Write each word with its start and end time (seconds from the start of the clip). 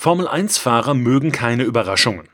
Formel-1-Fahrer 0.00 0.94
mögen 0.94 1.30
keine 1.30 1.64
Überraschungen. 1.64 2.26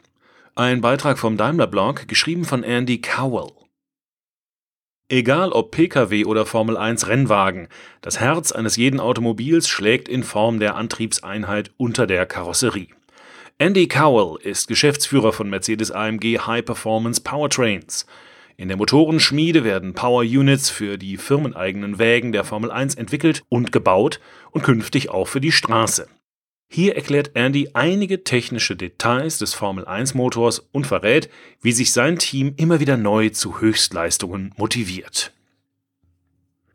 Ein 0.54 0.82
Beitrag 0.82 1.18
vom 1.18 1.36
Daimler-Blog, 1.36 2.06
geschrieben 2.06 2.44
von 2.44 2.62
Andy 2.62 3.00
Cowell. 3.00 3.50
Egal 5.08 5.50
ob 5.50 5.72
Pkw 5.72 6.26
oder 6.26 6.46
Formel 6.46 6.76
1 6.76 7.08
Rennwagen, 7.08 7.66
das 8.02 8.20
Herz 8.20 8.52
eines 8.52 8.76
jeden 8.76 9.00
Automobils 9.00 9.68
schlägt 9.68 10.08
in 10.08 10.22
Form 10.22 10.60
der 10.60 10.76
Antriebseinheit 10.76 11.72
unter 11.76 12.06
der 12.06 12.24
Karosserie. 12.24 12.86
Andy 13.58 13.88
Cowell 13.88 14.38
ist 14.40 14.68
Geschäftsführer 14.68 15.32
von 15.32 15.50
Mercedes 15.50 15.90
AMG 15.90 16.38
High 16.46 16.64
Performance 16.64 17.20
Powertrains. 17.20 18.06
In 18.56 18.68
der 18.68 18.76
Motorenschmiede 18.76 19.64
werden 19.64 19.92
Power 19.92 20.22
Units 20.22 20.70
für 20.70 20.98
die 20.98 21.16
firmeneigenen 21.16 21.98
Wägen 21.98 22.30
der 22.30 22.44
Formel 22.44 22.70
1 22.70 22.94
entwickelt 22.94 23.42
und 23.48 23.72
gebaut 23.72 24.20
und 24.52 24.62
künftig 24.62 25.10
auch 25.10 25.26
für 25.26 25.40
die 25.40 25.50
Straße. 25.50 26.06
Hier 26.68 26.96
erklärt 26.96 27.30
Andy 27.34 27.70
einige 27.74 28.24
technische 28.24 28.76
Details 28.76 29.38
des 29.38 29.54
Formel-1-Motors 29.54 30.68
und 30.72 30.86
verrät, 30.86 31.30
wie 31.62 31.72
sich 31.72 31.92
sein 31.92 32.18
Team 32.18 32.54
immer 32.56 32.80
wieder 32.80 32.96
neu 32.96 33.30
zu 33.30 33.60
Höchstleistungen 33.60 34.52
motiviert. 34.56 35.32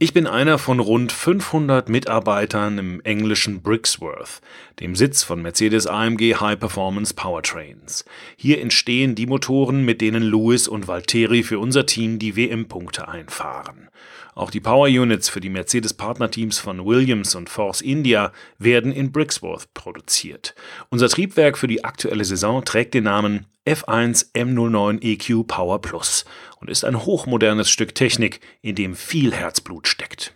Ich 0.04 0.14
bin 0.14 0.26
einer 0.26 0.58
von 0.58 0.80
rund 0.80 1.12
500 1.12 1.88
Mitarbeitern 1.88 2.80
im 2.80 3.02
englischen 3.02 3.62
Brixworth, 3.62 4.42
dem 4.80 4.96
Sitz 4.96 5.22
von 5.22 5.44
Mercedes 5.44 5.86
AMG 5.86 6.38
High 6.38 6.60
Performance 6.60 7.14
Powertrains. 7.14 8.04
Hier 8.36 8.62
entstehen 8.62 9.14
die 9.14 9.28
Motoren, 9.28 9.86
mit 9.86 10.02
denen 10.02 10.24
Lewis 10.24 10.68
und 10.68 10.88
Valtteri 10.88 11.44
für 11.44 11.60
unser 11.60 11.86
Team 11.86 12.18
die 12.18 12.36
WM-Punkte 12.36 13.10
einfahren. 13.10 13.90
Auch 14.34 14.50
die 14.50 14.60
Power 14.60 14.88
Units 14.88 15.30
für 15.30 15.40
die 15.40 15.50
Mercedes-Partnerteams 15.50 16.58
von 16.58 16.84
Williams 16.84 17.36
und 17.36 17.48
Force 17.48 17.82
India 17.82 18.32
werden 18.58 18.92
in 18.92 19.12
Brixworth 19.12 19.72
produziert. 19.76 20.56
Unser 20.90 21.10
Triebwerk 21.10 21.60
für 21.60 21.68
die 21.68 21.84
aktuelle 21.84 22.26
Saison 22.26 22.66
trägt 22.66 22.96
den 22.96 23.04
Namen 23.04 23.46
F1 23.68 24.34
M09 24.34 25.04
EQ 25.04 25.48
Power 25.48 25.82
Plus 25.82 26.26
und 26.60 26.70
ist 26.70 26.84
ein 26.84 27.06
hochmodernes 27.06 27.70
Stück 27.70 27.94
Technik, 27.94 28.42
in 28.62 28.74
dem 28.74 28.96
viel 28.96 29.34
Herzblut 29.34 29.88
steckt. 29.88 30.36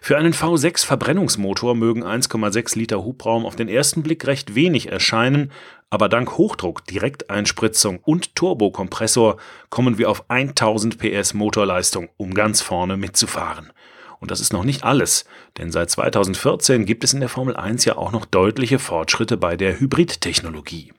Für 0.00 0.16
einen 0.16 0.32
V6 0.32 0.86
Verbrennungsmotor 0.86 1.74
mögen 1.74 2.02
1,6 2.02 2.78
Liter 2.78 3.04
Hubraum 3.04 3.44
auf 3.44 3.56
den 3.56 3.68
ersten 3.68 4.02
Blick 4.02 4.26
recht 4.26 4.54
wenig 4.54 4.90
erscheinen, 4.90 5.52
aber 5.90 6.08
dank 6.08 6.38
Hochdruck, 6.38 6.86
Direkteinspritzung 6.86 7.98
und 7.98 8.34
Turbokompressor 8.34 9.36
kommen 9.68 9.98
wir 9.98 10.10
auf 10.10 10.30
1000 10.30 10.98
PS 10.98 11.34
Motorleistung, 11.34 12.08
um 12.16 12.32
ganz 12.32 12.62
vorne 12.62 12.96
mitzufahren. 12.96 13.70
Und 14.18 14.30
das 14.30 14.40
ist 14.40 14.54
noch 14.54 14.64
nicht 14.64 14.82
alles, 14.82 15.26
denn 15.58 15.70
seit 15.70 15.90
2014 15.90 16.86
gibt 16.86 17.04
es 17.04 17.12
in 17.12 17.20
der 17.20 17.28
Formel 17.28 17.54
1 17.54 17.84
ja 17.84 17.96
auch 17.96 18.12
noch 18.12 18.24
deutliche 18.24 18.78
Fortschritte 18.78 19.36
bei 19.36 19.56
der 19.56 19.78
Hybridtechnologie. 19.78 20.92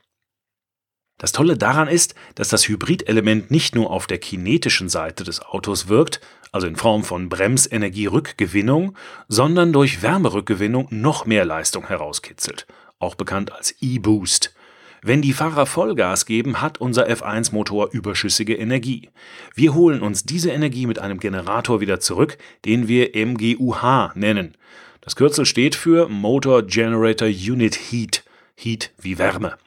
Das 1.18 1.32
Tolle 1.32 1.58
daran 1.58 1.88
ist, 1.88 2.14
dass 2.36 2.50
das 2.50 2.68
Hybridelement 2.68 3.50
nicht 3.50 3.74
nur 3.74 3.90
auf 3.90 4.06
der 4.06 4.20
kinetischen 4.20 4.88
Seite 4.88 5.24
des 5.24 5.42
Autos 5.42 5.88
wirkt, 5.88 6.22
also 6.52 6.68
in 6.68 6.76
Form 6.76 7.04
von 7.04 7.28
Bremsenergierückgewinnung, 7.28 8.96
sondern 9.28 9.74
durch 9.74 10.04
Wärmerückgewinnung 10.04 10.88
noch 10.92 11.26
mehr 11.26 11.44
Leistung 11.44 11.88
herauskitzelt, 11.88 12.68
auch 13.00 13.16
bekannt 13.16 13.52
als 13.52 13.76
E-Boost. 13.82 14.54
Wenn 15.02 15.22
die 15.22 15.34
Fahrer 15.34 15.66
Vollgas 15.66 16.26
geben, 16.26 16.62
hat 16.62 16.80
unser 16.80 17.08
F1-Motor 17.08 17.90
überschüssige 17.92 18.56
Energie. 18.56 19.10
Wir 19.56 19.74
holen 19.74 20.02
uns 20.02 20.24
diese 20.24 20.52
Energie 20.52 20.86
mit 20.86 21.00
einem 21.00 21.20
Generator 21.20 21.82
wieder 21.82 22.00
zurück, 22.00 22.38
den 22.66 22.88
wir 22.88 23.12
MGUH 23.16 24.12
nennen. 24.16 24.56
Das 25.02 25.16
Kürzel 25.16 25.46
steht 25.46 25.76
für 25.76 26.10
Motor 26.10 26.64
Generator 26.64 27.28
Unit 27.28 27.76
Heat, 27.76 28.24
Heat 28.56 28.92
wie 29.00 29.18
Wärme. 29.18 29.58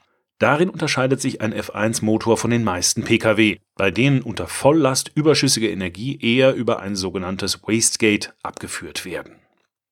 Darin 0.41 0.71
unterscheidet 0.71 1.21
sich 1.21 1.39
ein 1.41 1.53
F1-Motor 1.53 2.35
von 2.35 2.49
den 2.49 2.63
meisten 2.63 3.03
Pkw, 3.03 3.59
bei 3.75 3.91
denen 3.91 4.23
unter 4.23 4.47
Volllast 4.47 5.11
überschüssige 5.13 5.69
Energie 5.69 6.17
eher 6.19 6.55
über 6.55 6.79
ein 6.79 6.95
sogenanntes 6.95 7.61
Wastegate 7.61 8.33
abgeführt 8.41 9.05
werden. 9.05 9.35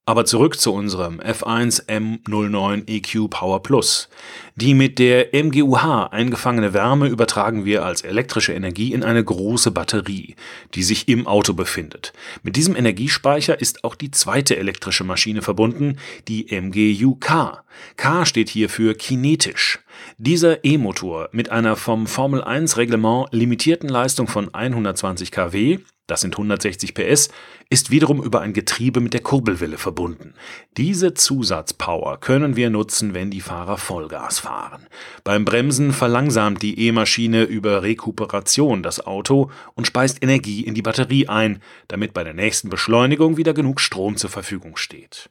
Aber 0.08 0.26
zurück 0.26 0.60
zu 0.60 0.74
unserem 0.74 1.20
F1 1.20 1.86
M09 1.86 2.88
EQ 2.88 3.30
Power 3.30 3.62
Plus. 3.62 4.10
Die 4.56 4.74
mit 4.74 4.98
der 4.98 5.36
MGUH 5.36 6.12
eingefangene 6.12 6.74
Wärme 6.74 7.10
übertragen 7.10 7.64
wir 7.64 7.86
als 7.86 8.02
elektrische 8.02 8.54
Energie 8.54 8.92
in 8.92 9.04
eine 9.04 9.24
große 9.24 9.70
Batterie, 9.70 10.36
die 10.74 10.82
sich 10.82 11.08
im 11.10 11.28
Auto 11.28 11.54
befindet. 11.54 12.12
Mit 12.42 12.56
diesem 12.56 12.76
Energiespeicher 12.76 13.62
ist 13.62 13.84
auch 13.84 13.94
die 13.94 14.10
zweite 14.10 14.58
elektrische 14.58 15.04
Maschine 15.04 15.44
verbunden, 15.44 16.00
die 16.28 16.48
MGUK. 16.50 17.64
K 17.98 18.26
steht 18.26 18.50
hier 18.50 18.68
für 18.68 18.96
kinetisch. 18.96 19.78
Dieser 20.18 20.64
E-Motor 20.64 21.30
mit 21.32 21.50
einer 21.50 21.76
vom 21.76 22.08
Formel 22.08 22.44
1 22.44 22.78
Reglement 22.78 23.28
limitierten 23.32 23.90
Leistung 23.90 24.28
von 24.28 24.54
120 24.54 25.32
kW 25.32 25.80
das 26.10 26.22
sind 26.22 26.34
160 26.34 26.96
PS, 26.96 27.30
ist 27.70 27.92
wiederum 27.92 28.24
über 28.24 28.42
ein 28.42 28.54
Getriebe 28.54 29.00
mit 29.00 29.14
der 29.14 29.22
Kurbelwelle 29.22 29.78
verbunden. 29.78 30.34
Diese 30.76 31.14
Zusatzpower 31.14 32.20
können 32.20 32.56
wir 32.56 32.72
nutzen, 32.72 33.14
wenn 33.14 33.30
die 33.30 33.42
Fahrer 33.42 33.78
Vollgas 33.78 34.40
fahren. 34.40 34.88
Beim 35.24 35.46
Bremsen 35.46 35.94
verlangsamt 35.94 36.64
die 36.64 36.80
E-Maschine 36.88 37.44
über 37.44 37.84
Rekuperation 37.84 38.82
das 38.82 39.06
Auto 39.06 39.52
und 39.76 39.86
speist 39.86 40.24
Energie 40.24 40.62
in 40.62 40.74
die 40.74 40.82
Batterie 40.82 41.28
ein, 41.28 41.62
damit 41.88 42.14
bei 42.14 42.24
der 42.24 42.34
nächsten 42.34 42.70
Beschleunigung 42.70 43.38
wieder 43.38 43.54
genug 43.54 43.80
Strom 43.80 44.18
zur 44.18 44.32
Verfügung 44.32 44.78
steht. 44.78 45.30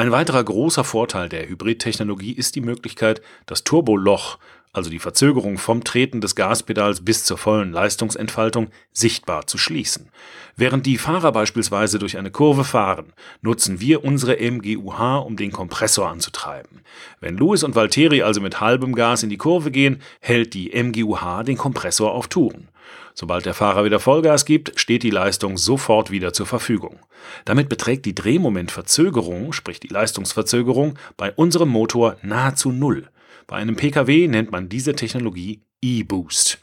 Ein 0.00 0.12
weiterer 0.12 0.42
großer 0.42 0.82
Vorteil 0.82 1.28
der 1.28 1.46
Hybridtechnologie 1.46 2.32
ist 2.32 2.56
die 2.56 2.62
Möglichkeit, 2.62 3.20
das 3.44 3.64
Turboloch 3.64 4.38
also 4.72 4.88
die 4.88 4.98
Verzögerung 4.98 5.58
vom 5.58 5.82
Treten 5.82 6.20
des 6.20 6.36
Gaspedals 6.36 7.04
bis 7.04 7.24
zur 7.24 7.38
vollen 7.38 7.72
Leistungsentfaltung, 7.72 8.68
sichtbar 8.92 9.46
zu 9.46 9.58
schließen. 9.58 10.10
Während 10.56 10.86
die 10.86 10.98
Fahrer 10.98 11.32
beispielsweise 11.32 11.98
durch 11.98 12.18
eine 12.18 12.30
Kurve 12.30 12.64
fahren, 12.64 13.12
nutzen 13.40 13.80
wir 13.80 14.04
unsere 14.04 14.36
MGUH, 14.36 15.18
um 15.26 15.36
den 15.36 15.50
Kompressor 15.52 16.08
anzutreiben. 16.08 16.82
Wenn 17.20 17.36
Lewis 17.36 17.64
und 17.64 17.74
Valtteri 17.74 18.22
also 18.22 18.40
mit 18.40 18.60
halbem 18.60 18.94
Gas 18.94 19.22
in 19.22 19.30
die 19.30 19.38
Kurve 19.38 19.70
gehen, 19.70 20.00
hält 20.20 20.54
die 20.54 20.70
MGUH 20.70 21.42
den 21.44 21.56
Kompressor 21.56 22.12
auf 22.12 22.28
Touren. 22.28 22.68
Sobald 23.14 23.44
der 23.44 23.54
Fahrer 23.54 23.84
wieder 23.84 24.00
Vollgas 24.00 24.44
gibt, 24.44 24.78
steht 24.78 25.02
die 25.02 25.10
Leistung 25.10 25.56
sofort 25.56 26.10
wieder 26.10 26.32
zur 26.32 26.46
Verfügung. 26.46 27.00
Damit 27.44 27.68
beträgt 27.68 28.06
die 28.06 28.14
Drehmomentverzögerung, 28.14 29.52
sprich 29.52 29.80
die 29.80 29.88
Leistungsverzögerung, 29.88 30.98
bei 31.16 31.32
unserem 31.32 31.68
Motor 31.68 32.16
nahezu 32.22 32.70
null. 32.72 33.08
Bei 33.50 33.56
einem 33.56 33.74
Pkw 33.74 34.28
nennt 34.28 34.52
man 34.52 34.68
diese 34.68 34.94
Technologie 34.94 35.64
E-Boost. 35.82 36.60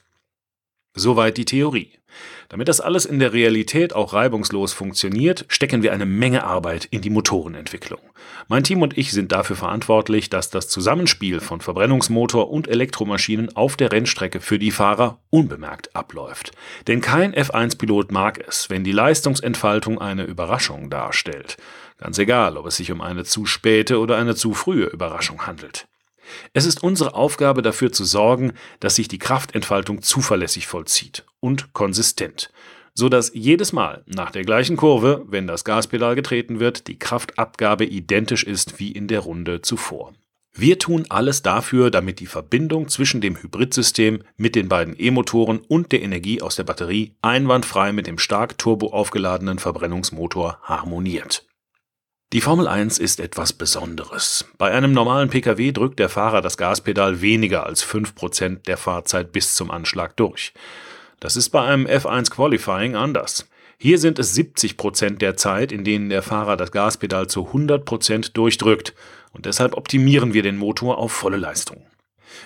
Soweit 0.93 1.35
die 1.35 1.43
Theorie. 1.43 1.91
Damit 2.47 2.69
das 2.69 2.79
alles 2.79 3.05
in 3.05 3.19
der 3.19 3.33
Realität 3.33 3.91
auch 3.91 4.13
reibungslos 4.13 4.71
funktioniert, 4.71 5.43
stecken 5.49 5.83
wir 5.83 5.91
eine 5.91 6.05
Menge 6.05 6.45
Arbeit 6.45 6.85
in 6.85 7.01
die 7.01 7.09
Motorenentwicklung. 7.09 7.99
Mein 8.47 8.63
Team 8.63 8.81
und 8.81 8.97
ich 8.97 9.11
sind 9.11 9.33
dafür 9.33 9.57
verantwortlich, 9.57 10.29
dass 10.29 10.49
das 10.49 10.69
Zusammenspiel 10.69 11.41
von 11.41 11.59
Verbrennungsmotor 11.59 12.49
und 12.49 12.69
Elektromaschinen 12.69 13.53
auf 13.53 13.75
der 13.75 13.91
Rennstrecke 13.91 14.39
für 14.39 14.57
die 14.57 14.71
Fahrer 14.71 15.19
unbemerkt 15.29 15.93
abläuft. 15.93 16.53
Denn 16.87 17.01
kein 17.01 17.35
F1-Pilot 17.35 18.13
mag 18.13 18.41
es, 18.47 18.69
wenn 18.69 18.85
die 18.85 18.93
Leistungsentfaltung 18.93 19.99
eine 19.99 20.23
Überraschung 20.23 20.89
darstellt. 20.89 21.57
Ganz 21.97 22.17
egal, 22.17 22.55
ob 22.55 22.65
es 22.65 22.77
sich 22.77 22.93
um 22.93 23.01
eine 23.01 23.25
zu 23.25 23.45
späte 23.45 23.99
oder 23.99 24.15
eine 24.15 24.35
zu 24.35 24.53
frühe 24.53 24.85
Überraschung 24.85 25.45
handelt. 25.45 25.85
Es 26.53 26.65
ist 26.65 26.83
unsere 26.83 27.13
Aufgabe 27.15 27.61
dafür 27.61 27.91
zu 27.91 28.05
sorgen, 28.05 28.53
dass 28.79 28.95
sich 28.95 29.07
die 29.07 29.19
Kraftentfaltung 29.19 30.01
zuverlässig 30.01 30.67
vollzieht 30.67 31.25
und 31.39 31.73
konsistent, 31.73 32.51
so 32.93 33.09
dass 33.09 33.31
jedes 33.33 33.73
Mal 33.73 34.03
nach 34.05 34.31
der 34.31 34.43
gleichen 34.43 34.77
Kurve, 34.77 35.25
wenn 35.27 35.47
das 35.47 35.63
Gaspedal 35.63 36.15
getreten 36.15 36.59
wird, 36.59 36.87
die 36.87 36.99
Kraftabgabe 36.99 37.85
identisch 37.85 38.43
ist 38.43 38.79
wie 38.79 38.91
in 38.91 39.07
der 39.07 39.19
Runde 39.21 39.61
zuvor. 39.61 40.13
Wir 40.59 40.79
tun 40.79 41.05
alles 41.09 41.43
dafür, 41.43 41.91
damit 41.91 42.19
die 42.19 42.25
Verbindung 42.25 42.87
zwischen 42.87 43.21
dem 43.21 43.39
Hybridsystem 43.39 44.23
mit 44.37 44.55
den 44.55 44.69
beiden 44.69 44.95
E-Motoren 44.97 45.59
und 45.59 45.91
der 45.91 46.01
Energie 46.01 46.41
aus 46.41 46.55
der 46.55 46.63
Batterie 46.63 47.15
einwandfrei 47.21 47.91
mit 47.91 48.07
dem 48.07 48.17
stark 48.17 48.57
turbo 48.57 48.87
aufgeladenen 48.87 49.59
Verbrennungsmotor 49.59 50.57
harmoniert. 50.63 51.46
Die 52.33 52.41
Formel 52.41 52.67
1 52.67 52.99
ist 52.99 53.21
etwas 53.21 53.53
Besonderes. 53.53 54.43
Bei 54.57 54.71
einem 54.71 54.91
normalen 54.91 55.29
Pkw 55.29 55.71
drückt 55.71 55.97
der 55.97 56.09
Fahrer 56.09 56.41
das 56.41 56.57
Gaspedal 56.57 57.21
weniger 57.21 57.65
als 57.65 57.85
5% 57.85 58.63
der 58.63 58.75
Fahrzeit 58.75 59.31
bis 59.31 59.55
zum 59.55 59.71
Anschlag 59.71 60.17
durch. 60.17 60.53
Das 61.21 61.37
ist 61.37 61.51
bei 61.51 61.61
einem 61.61 61.85
F1 61.85 62.29
Qualifying 62.29 62.97
anders. 62.97 63.47
Hier 63.77 63.97
sind 63.97 64.19
es 64.19 64.35
70% 64.35 65.19
der 65.19 65.37
Zeit, 65.37 65.71
in 65.71 65.85
denen 65.85 66.09
der 66.09 66.21
Fahrer 66.21 66.57
das 66.57 66.73
Gaspedal 66.73 67.27
zu 67.27 67.47
100% 67.47 68.33
durchdrückt 68.33 68.93
und 69.31 69.45
deshalb 69.45 69.77
optimieren 69.77 70.33
wir 70.33 70.43
den 70.43 70.57
Motor 70.57 70.97
auf 70.97 71.13
volle 71.13 71.37
Leistung. 71.37 71.85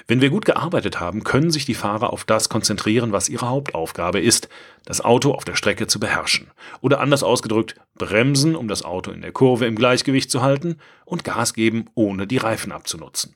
Wenn 0.07 0.21
wir 0.21 0.29
gut 0.29 0.45
gearbeitet 0.45 0.99
haben, 0.99 1.23
können 1.23 1.51
sich 1.51 1.65
die 1.65 1.73
Fahrer 1.73 2.13
auf 2.13 2.23
das 2.23 2.49
konzentrieren, 2.49 3.11
was 3.11 3.29
ihre 3.29 3.49
Hauptaufgabe 3.49 4.19
ist, 4.19 4.49
das 4.85 5.01
Auto 5.01 5.33
auf 5.33 5.45
der 5.45 5.55
Strecke 5.55 5.87
zu 5.87 5.99
beherrschen. 5.99 6.51
Oder 6.81 6.99
anders 6.99 7.23
ausgedrückt, 7.23 7.75
bremsen, 7.95 8.55
um 8.55 8.67
das 8.67 8.83
Auto 8.83 9.11
in 9.11 9.21
der 9.21 9.31
Kurve 9.31 9.65
im 9.65 9.75
Gleichgewicht 9.75 10.31
zu 10.31 10.41
halten 10.41 10.77
und 11.05 11.23
Gas 11.23 11.53
geben, 11.53 11.85
ohne 11.95 12.27
die 12.27 12.37
Reifen 12.37 12.71
abzunutzen. 12.71 13.35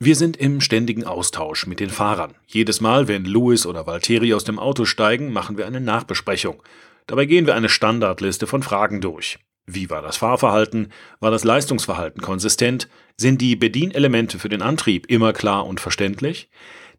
Wir 0.00 0.16
sind 0.16 0.36
im 0.36 0.60
ständigen 0.60 1.04
Austausch 1.04 1.66
mit 1.66 1.80
den 1.80 1.90
Fahrern. 1.90 2.34
Jedes 2.46 2.80
Mal, 2.80 3.08
wenn 3.08 3.24
Louis 3.24 3.64
oder 3.64 3.86
Valtteri 3.86 4.34
aus 4.34 4.44
dem 4.44 4.58
Auto 4.58 4.84
steigen, 4.84 5.32
machen 5.32 5.56
wir 5.56 5.66
eine 5.66 5.80
Nachbesprechung. 5.80 6.62
Dabei 7.06 7.26
gehen 7.26 7.46
wir 7.46 7.54
eine 7.54 7.68
Standardliste 7.68 8.46
von 8.46 8.62
Fragen 8.62 9.00
durch. 9.00 9.38
Wie 9.66 9.88
war 9.88 10.02
das 10.02 10.18
Fahrverhalten? 10.18 10.92
War 11.20 11.30
das 11.30 11.44
Leistungsverhalten 11.44 12.20
konsistent? 12.20 12.88
Sind 13.16 13.40
die 13.40 13.56
Bedienelemente 13.56 14.38
für 14.38 14.48
den 14.48 14.62
Antrieb 14.62 15.06
immer 15.10 15.32
klar 15.32 15.66
und 15.66 15.80
verständlich? 15.80 16.50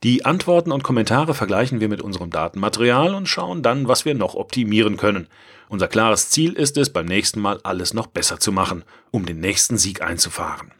Die 0.03 0.25
Antworten 0.25 0.71
und 0.71 0.83
Kommentare 0.83 1.33
vergleichen 1.33 1.79
wir 1.79 1.89
mit 1.89 2.01
unserem 2.01 2.29
Datenmaterial 2.29 3.15
und 3.15 3.27
schauen 3.27 3.63
dann, 3.63 3.87
was 3.87 4.05
wir 4.05 4.15
noch 4.15 4.35
optimieren 4.35 4.97
können. 4.97 5.27
Unser 5.69 5.87
klares 5.87 6.29
Ziel 6.29 6.53
ist 6.53 6.77
es, 6.77 6.91
beim 6.91 7.05
nächsten 7.05 7.39
Mal 7.39 7.59
alles 7.63 7.93
noch 7.93 8.07
besser 8.07 8.39
zu 8.39 8.51
machen, 8.51 8.83
um 9.11 9.25
den 9.25 9.39
nächsten 9.39 9.77
Sieg 9.77 10.01
einzufahren. 10.01 10.71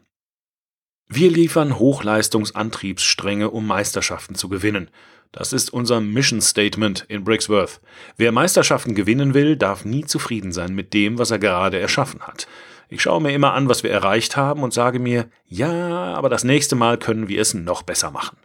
Wir 1.08 1.30
liefern 1.30 1.78
Hochleistungsantriebsstränge, 1.78 3.50
um 3.50 3.66
Meisterschaften 3.66 4.34
zu 4.34 4.48
gewinnen. 4.48 4.90
Das 5.36 5.52
ist 5.52 5.70
unser 5.70 6.00
Mission 6.00 6.40
Statement 6.40 7.04
in 7.08 7.22
Brixworth. 7.22 7.82
Wer 8.16 8.32
Meisterschaften 8.32 8.94
gewinnen 8.94 9.34
will, 9.34 9.56
darf 9.56 9.84
nie 9.84 10.02
zufrieden 10.06 10.50
sein 10.50 10.74
mit 10.74 10.94
dem, 10.94 11.18
was 11.18 11.30
er 11.30 11.38
gerade 11.38 11.78
erschaffen 11.78 12.22
hat. 12.22 12.48
Ich 12.88 13.02
schaue 13.02 13.20
mir 13.20 13.34
immer 13.34 13.52
an, 13.52 13.68
was 13.68 13.82
wir 13.82 13.90
erreicht 13.90 14.38
haben 14.38 14.62
und 14.62 14.72
sage 14.72 14.98
mir, 14.98 15.26
ja, 15.46 16.14
aber 16.14 16.30
das 16.30 16.42
nächste 16.42 16.74
Mal 16.74 16.96
können 16.98 17.28
wir 17.28 17.38
es 17.38 17.52
noch 17.52 17.82
besser 17.82 18.10
machen. 18.10 18.38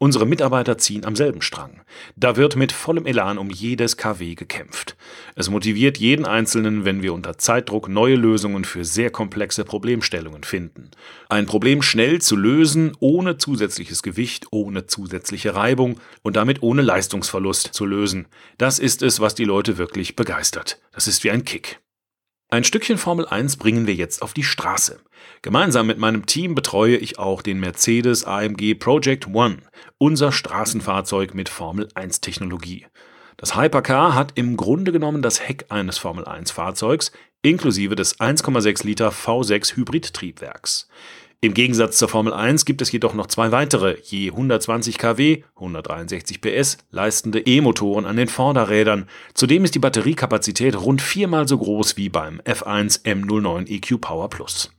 Unsere 0.00 0.26
Mitarbeiter 0.26 0.78
ziehen 0.78 1.04
am 1.04 1.16
selben 1.16 1.42
Strang. 1.42 1.82
Da 2.14 2.36
wird 2.36 2.54
mit 2.54 2.70
vollem 2.70 3.04
Elan 3.04 3.36
um 3.36 3.50
jedes 3.50 3.96
KW 3.96 4.36
gekämpft. 4.36 4.96
Es 5.34 5.50
motiviert 5.50 5.98
jeden 5.98 6.24
Einzelnen, 6.24 6.84
wenn 6.84 7.02
wir 7.02 7.12
unter 7.12 7.36
Zeitdruck 7.36 7.88
neue 7.88 8.14
Lösungen 8.14 8.64
für 8.64 8.84
sehr 8.84 9.10
komplexe 9.10 9.64
Problemstellungen 9.64 10.44
finden. 10.44 10.92
Ein 11.28 11.46
Problem 11.46 11.82
schnell 11.82 12.20
zu 12.20 12.36
lösen, 12.36 12.96
ohne 13.00 13.38
zusätzliches 13.38 14.04
Gewicht, 14.04 14.46
ohne 14.52 14.86
zusätzliche 14.86 15.56
Reibung 15.56 15.98
und 16.22 16.36
damit 16.36 16.62
ohne 16.62 16.82
Leistungsverlust 16.82 17.74
zu 17.74 17.84
lösen. 17.84 18.28
Das 18.56 18.78
ist 18.78 19.02
es, 19.02 19.18
was 19.18 19.34
die 19.34 19.44
Leute 19.44 19.78
wirklich 19.78 20.14
begeistert. 20.14 20.80
Das 20.92 21.08
ist 21.08 21.24
wie 21.24 21.32
ein 21.32 21.44
Kick. 21.44 21.80
Ein 22.50 22.64
Stückchen 22.64 22.96
Formel 22.96 23.26
1 23.26 23.58
bringen 23.58 23.86
wir 23.86 23.94
jetzt 23.94 24.22
auf 24.22 24.32
die 24.32 24.42
Straße. 24.42 24.98
Gemeinsam 25.42 25.86
mit 25.86 25.98
meinem 25.98 26.24
Team 26.24 26.54
betreue 26.54 26.96
ich 26.96 27.18
auch 27.18 27.42
den 27.42 27.60
Mercedes 27.60 28.24
AMG 28.24 28.74
Project 28.74 29.26
One, 29.26 29.58
unser 29.98 30.32
Straßenfahrzeug 30.32 31.34
mit 31.34 31.50
Formel 31.50 31.90
1 31.94 32.22
Technologie. 32.22 32.86
Das 33.36 33.54
Hypercar 33.54 34.14
hat 34.14 34.32
im 34.36 34.56
Grunde 34.56 34.92
genommen 34.92 35.20
das 35.20 35.46
Heck 35.46 35.66
eines 35.68 35.98
Formel 35.98 36.24
1 36.24 36.50
Fahrzeugs 36.50 37.12
inklusive 37.42 37.96
des 37.96 38.18
1,6 38.18 38.86
Liter 38.86 39.10
V6 39.10 39.76
Hybridtriebwerks. 39.76 40.88
Im 41.40 41.54
Gegensatz 41.54 41.98
zur 41.98 42.08
Formel 42.08 42.32
1 42.32 42.64
gibt 42.64 42.82
es 42.82 42.90
jedoch 42.90 43.14
noch 43.14 43.28
zwei 43.28 43.52
weitere, 43.52 43.96
je 44.02 44.30
120 44.32 44.98
kW, 44.98 45.44
163 45.54 46.40
PS 46.40 46.78
leistende 46.90 47.38
E-Motoren 47.38 48.06
an 48.06 48.16
den 48.16 48.26
Vorderrädern. 48.26 49.06
Zudem 49.34 49.62
ist 49.64 49.76
die 49.76 49.78
Batteriekapazität 49.78 50.74
rund 50.74 51.00
viermal 51.00 51.46
so 51.46 51.56
groß 51.56 51.96
wie 51.96 52.08
beim 52.08 52.40
F1 52.40 53.04
M09 53.04 53.68
EQ 53.68 54.00
Power 54.00 54.28
Plus. 54.28 54.72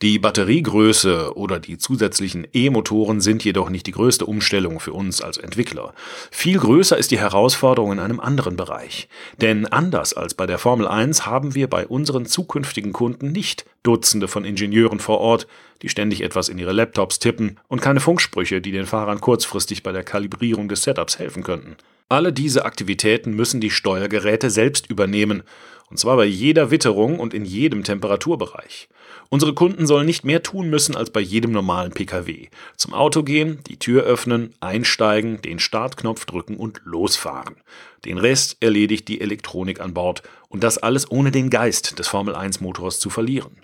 Die 0.00 0.20
Batteriegröße 0.20 1.36
oder 1.36 1.58
die 1.58 1.76
zusätzlichen 1.76 2.46
E-Motoren 2.52 3.20
sind 3.20 3.42
jedoch 3.42 3.68
nicht 3.68 3.84
die 3.88 3.92
größte 3.92 4.26
Umstellung 4.26 4.78
für 4.78 4.92
uns 4.92 5.20
als 5.20 5.38
Entwickler. 5.38 5.92
Viel 6.30 6.60
größer 6.60 6.96
ist 6.96 7.10
die 7.10 7.18
Herausforderung 7.18 7.90
in 7.90 7.98
einem 7.98 8.20
anderen 8.20 8.54
Bereich. 8.54 9.08
Denn 9.40 9.66
anders 9.66 10.14
als 10.14 10.34
bei 10.34 10.46
der 10.46 10.58
Formel 10.58 10.86
1 10.86 11.26
haben 11.26 11.56
wir 11.56 11.68
bei 11.68 11.84
unseren 11.84 12.26
zukünftigen 12.26 12.92
Kunden 12.92 13.32
nicht 13.32 13.66
Dutzende 13.82 14.28
von 14.28 14.44
Ingenieuren 14.44 15.00
vor 15.00 15.18
Ort, 15.18 15.48
die 15.82 15.88
ständig 15.88 16.20
etwas 16.20 16.48
in 16.48 16.58
ihre 16.58 16.72
Laptops 16.72 17.18
tippen 17.18 17.58
und 17.66 17.80
keine 17.80 17.98
Funksprüche, 17.98 18.60
die 18.60 18.70
den 18.70 18.86
Fahrern 18.86 19.20
kurzfristig 19.20 19.82
bei 19.82 19.90
der 19.90 20.04
Kalibrierung 20.04 20.68
des 20.68 20.82
Setups 20.82 21.18
helfen 21.18 21.42
könnten. 21.42 21.76
Alle 22.08 22.32
diese 22.32 22.64
Aktivitäten 22.64 23.34
müssen 23.34 23.60
die 23.60 23.70
Steuergeräte 23.70 24.48
selbst 24.48 24.88
übernehmen, 24.88 25.42
und 25.90 25.98
zwar 25.98 26.16
bei 26.16 26.24
jeder 26.24 26.70
Witterung 26.70 27.18
und 27.18 27.34
in 27.34 27.44
jedem 27.44 27.84
Temperaturbereich. 27.84 28.88
Unsere 29.30 29.54
Kunden 29.54 29.86
sollen 29.86 30.06
nicht 30.06 30.24
mehr 30.24 30.42
tun 30.42 30.70
müssen 30.70 30.96
als 30.96 31.10
bei 31.10 31.20
jedem 31.20 31.50
normalen 31.50 31.92
Pkw. 31.92 32.48
Zum 32.76 32.94
Auto 32.94 33.22
gehen, 33.22 33.60
die 33.66 33.78
Tür 33.78 34.04
öffnen, 34.04 34.54
einsteigen, 34.60 35.42
den 35.42 35.58
Startknopf 35.58 36.24
drücken 36.24 36.56
und 36.56 36.80
losfahren. 36.84 37.56
Den 38.04 38.18
Rest 38.18 38.58
erledigt 38.60 39.08
die 39.08 39.20
Elektronik 39.20 39.80
an 39.80 39.94
Bord 39.94 40.22
und 40.48 40.62
das 40.62 40.78
alles 40.78 41.10
ohne 41.10 41.30
den 41.30 41.50
Geist 41.50 41.98
des 41.98 42.08
Formel 42.08 42.34
1 42.34 42.60
Motors 42.60 43.00
zu 43.00 43.10
verlieren. 43.10 43.60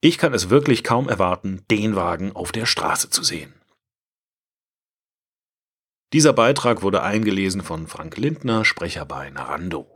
Ich 0.00 0.18
kann 0.18 0.34
es 0.34 0.50
wirklich 0.50 0.84
kaum 0.84 1.08
erwarten, 1.08 1.62
den 1.70 1.96
Wagen 1.96 2.32
auf 2.32 2.52
der 2.52 2.66
Straße 2.66 3.10
zu 3.10 3.22
sehen. 3.22 3.54
Dieser 6.12 6.32
Beitrag 6.32 6.82
wurde 6.82 7.02
eingelesen 7.02 7.62
von 7.62 7.88
Frank 7.88 8.16
Lindner, 8.16 8.64
Sprecher 8.64 9.04
bei 9.04 9.30
Narando. 9.30 9.93